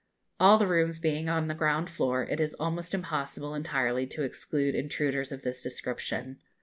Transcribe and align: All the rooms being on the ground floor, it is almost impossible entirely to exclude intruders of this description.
All 0.39 0.57
the 0.57 0.65
rooms 0.65 0.99
being 0.99 1.29
on 1.29 1.47
the 1.47 1.53
ground 1.53 1.87
floor, 1.87 2.23
it 2.23 2.39
is 2.39 2.55
almost 2.55 2.95
impossible 2.95 3.53
entirely 3.53 4.07
to 4.07 4.23
exclude 4.23 4.73
intruders 4.73 5.31
of 5.31 5.43
this 5.43 5.61
description. 5.61 6.39